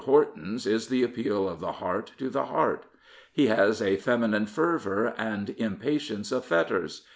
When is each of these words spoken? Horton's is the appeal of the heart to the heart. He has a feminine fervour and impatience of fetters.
Horton's 0.05 0.65
is 0.65 0.87
the 0.87 1.03
appeal 1.03 1.47
of 1.47 1.59
the 1.59 1.73
heart 1.73 2.13
to 2.17 2.31
the 2.31 2.45
heart. 2.45 2.85
He 3.31 3.45
has 3.49 3.83
a 3.83 3.97
feminine 3.97 4.47
fervour 4.47 5.13
and 5.15 5.51
impatience 5.51 6.31
of 6.31 6.43
fetters. 6.43 7.05